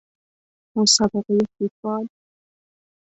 مسابقه 0.77 1.37
فوتبال 1.57 2.07